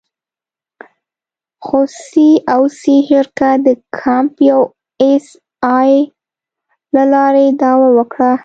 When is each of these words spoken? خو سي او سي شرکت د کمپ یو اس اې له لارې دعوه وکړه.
خو 1.65 1.79
سي 2.05 2.27
او 2.53 2.61
سي 2.81 2.95
شرکت 3.09 3.57
د 3.65 3.67
کمپ 3.97 4.33
یو 4.49 4.61
اس 5.09 5.25
اې 5.79 5.93
له 6.95 7.03
لارې 7.13 7.45
دعوه 7.61 7.89
وکړه. 7.97 8.31